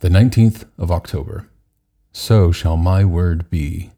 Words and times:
The 0.00 0.08
19th 0.08 0.64
of 0.78 0.92
October. 0.92 1.48
So 2.12 2.52
shall 2.52 2.76
my 2.76 3.04
word 3.04 3.50
be. 3.50 3.90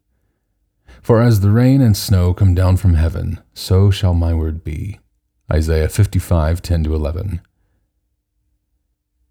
For 0.99 1.21
as 1.21 1.41
the 1.41 1.51
rain 1.51 1.79
and 1.79 1.95
snow 1.95 2.33
come 2.33 2.55
down 2.55 2.77
from 2.77 2.95
heaven, 2.95 3.39
so 3.53 3.91
shall 3.91 4.15
my 4.15 4.33
word 4.33 4.63
be. 4.63 4.99
Isaiah 5.53 5.89
55 5.89 6.59
10 6.59 6.85
to 6.85 6.95
11. 6.95 7.41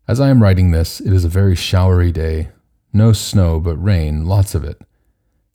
As 0.06 0.20
I 0.20 0.28
am 0.28 0.40
writing 0.40 0.70
this, 0.70 1.00
it 1.00 1.12
is 1.12 1.24
a 1.24 1.28
very 1.28 1.56
showery 1.56 2.12
day. 2.12 2.50
No 2.92 3.12
snow, 3.12 3.58
but 3.58 3.76
rain, 3.76 4.26
lots 4.26 4.54
of 4.54 4.62
it. 4.62 4.80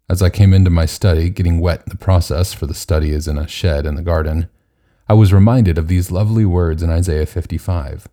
As 0.10 0.22
I 0.22 0.30
came 0.30 0.54
into 0.54 0.70
my 0.70 0.86
study, 0.86 1.30
getting 1.30 1.62
wet 1.62 1.84
in 1.86 1.92
the 1.92 1.98
process, 1.98 2.54
for 2.54 2.66
the 2.66 2.74
study 2.74 3.12
is 3.12 3.26
in 3.26 3.38
a 3.38 3.48
shed 3.48 3.86
in 3.86 3.96
the 3.96 4.02
garden, 4.02 4.50
I 5.08 5.14
was 5.14 5.32
reminded 5.32 5.78
of 5.78 5.88
these 5.88 6.12
lovely 6.12 6.44
words 6.44 6.84
in 6.84 6.90
Isaiah 6.90 7.26
55. 7.26 8.10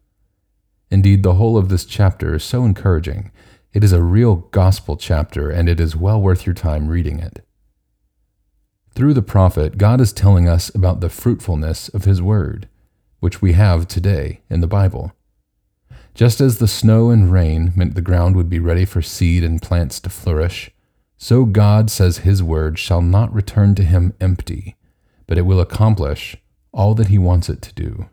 Indeed, 0.92 1.22
the 1.22 1.36
whole 1.36 1.56
of 1.56 1.70
this 1.70 1.86
chapter 1.86 2.34
is 2.34 2.44
so 2.44 2.66
encouraging. 2.66 3.32
It 3.72 3.82
is 3.82 3.92
a 3.92 4.02
real 4.02 4.36
gospel 4.50 4.98
chapter, 4.98 5.48
and 5.48 5.66
it 5.66 5.80
is 5.80 5.96
well 5.96 6.20
worth 6.20 6.44
your 6.44 6.54
time 6.54 6.88
reading 6.88 7.18
it. 7.18 7.42
Through 8.94 9.14
the 9.14 9.22
prophet, 9.22 9.78
God 9.78 10.02
is 10.02 10.12
telling 10.12 10.46
us 10.46 10.68
about 10.74 11.00
the 11.00 11.08
fruitfulness 11.08 11.88
of 11.88 12.04
His 12.04 12.20
Word, 12.20 12.68
which 13.20 13.40
we 13.40 13.54
have 13.54 13.88
today 13.88 14.42
in 14.50 14.60
the 14.60 14.66
Bible. 14.66 15.14
Just 16.14 16.42
as 16.42 16.58
the 16.58 16.68
snow 16.68 17.08
and 17.08 17.32
rain 17.32 17.72
meant 17.74 17.94
the 17.94 18.02
ground 18.02 18.36
would 18.36 18.50
be 18.50 18.58
ready 18.58 18.84
for 18.84 19.00
seed 19.00 19.42
and 19.42 19.62
plants 19.62 19.98
to 20.00 20.10
flourish, 20.10 20.72
so 21.16 21.46
God 21.46 21.90
says 21.90 22.18
His 22.18 22.42
Word 22.42 22.78
shall 22.78 23.00
not 23.00 23.32
return 23.32 23.74
to 23.76 23.82
Him 23.82 24.12
empty, 24.20 24.76
but 25.26 25.38
it 25.38 25.46
will 25.46 25.58
accomplish 25.58 26.36
all 26.70 26.94
that 26.96 27.08
He 27.08 27.16
wants 27.16 27.48
it 27.48 27.62
to 27.62 27.72
do. 27.72 28.10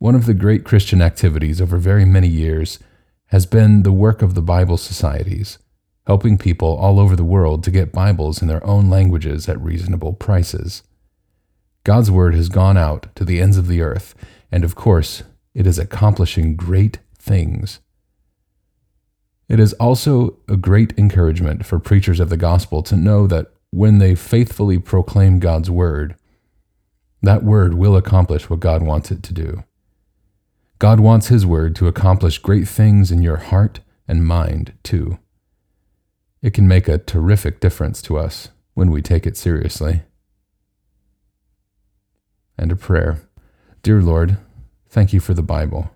One 0.00 0.14
of 0.14 0.26
the 0.26 0.34
great 0.34 0.64
Christian 0.64 1.02
activities 1.02 1.60
over 1.60 1.76
very 1.76 2.04
many 2.04 2.28
years 2.28 2.78
has 3.26 3.46
been 3.46 3.82
the 3.82 3.90
work 3.90 4.22
of 4.22 4.34
the 4.34 4.42
Bible 4.42 4.76
societies, 4.76 5.58
helping 6.06 6.38
people 6.38 6.76
all 6.76 7.00
over 7.00 7.16
the 7.16 7.24
world 7.24 7.64
to 7.64 7.72
get 7.72 7.90
Bibles 7.90 8.40
in 8.40 8.46
their 8.46 8.64
own 8.64 8.88
languages 8.88 9.48
at 9.48 9.60
reasonable 9.60 10.12
prices. 10.12 10.84
God's 11.82 12.12
Word 12.12 12.36
has 12.36 12.48
gone 12.48 12.76
out 12.76 13.12
to 13.16 13.24
the 13.24 13.40
ends 13.40 13.56
of 13.56 13.66
the 13.66 13.82
earth, 13.82 14.14
and 14.52 14.62
of 14.62 14.76
course, 14.76 15.24
it 15.52 15.66
is 15.66 15.80
accomplishing 15.80 16.54
great 16.54 17.00
things. 17.18 17.80
It 19.48 19.58
is 19.58 19.72
also 19.74 20.38
a 20.48 20.56
great 20.56 20.96
encouragement 20.96 21.66
for 21.66 21.80
preachers 21.80 22.20
of 22.20 22.30
the 22.30 22.36
gospel 22.36 22.84
to 22.84 22.96
know 22.96 23.26
that 23.26 23.48
when 23.70 23.98
they 23.98 24.14
faithfully 24.14 24.78
proclaim 24.78 25.40
God's 25.40 25.72
Word, 25.72 26.14
that 27.20 27.42
Word 27.42 27.74
will 27.74 27.96
accomplish 27.96 28.48
what 28.48 28.60
God 28.60 28.84
wants 28.84 29.10
it 29.10 29.24
to 29.24 29.34
do. 29.34 29.64
God 30.78 31.00
wants 31.00 31.26
His 31.28 31.44
Word 31.44 31.74
to 31.76 31.88
accomplish 31.88 32.38
great 32.38 32.68
things 32.68 33.10
in 33.10 33.22
your 33.22 33.36
heart 33.36 33.80
and 34.06 34.24
mind, 34.24 34.74
too. 34.82 35.18
It 36.40 36.54
can 36.54 36.68
make 36.68 36.88
a 36.88 36.98
terrific 36.98 37.58
difference 37.58 38.00
to 38.02 38.16
us 38.16 38.48
when 38.74 38.90
we 38.90 39.02
take 39.02 39.26
it 39.26 39.36
seriously. 39.36 40.02
And 42.56 42.70
a 42.70 42.76
prayer 42.76 43.28
Dear 43.82 44.02
Lord, 44.02 44.38
thank 44.88 45.12
you 45.12 45.20
for 45.20 45.34
the 45.34 45.42
Bible. 45.42 45.90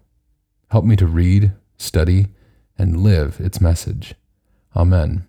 Help 0.70 0.84
me 0.84 0.96
to 0.96 1.06
read, 1.06 1.52
study, 1.77 2.28
and 2.78 3.02
live 3.02 3.41
its 3.41 3.61
message. 3.61 4.14
Amen. 4.74 5.27